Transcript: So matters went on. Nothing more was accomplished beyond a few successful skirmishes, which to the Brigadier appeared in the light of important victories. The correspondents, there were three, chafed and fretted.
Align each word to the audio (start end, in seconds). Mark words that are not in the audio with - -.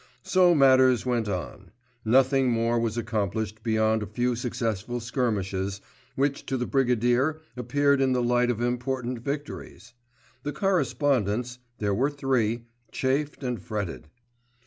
So 0.23 0.55
matters 0.55 1.05
went 1.05 1.29
on. 1.29 1.69
Nothing 2.03 2.49
more 2.49 2.79
was 2.79 2.97
accomplished 2.97 3.61
beyond 3.61 4.01
a 4.01 4.07
few 4.07 4.35
successful 4.35 4.99
skirmishes, 4.99 5.79
which 6.15 6.43
to 6.47 6.57
the 6.57 6.65
Brigadier 6.65 7.39
appeared 7.55 8.01
in 8.01 8.11
the 8.11 8.23
light 8.23 8.49
of 8.49 8.61
important 8.61 9.19
victories. 9.19 9.93
The 10.41 10.53
correspondents, 10.53 11.59
there 11.77 11.93
were 11.93 12.09
three, 12.09 12.65
chafed 12.91 13.43
and 13.43 13.61
fretted. 13.61 14.07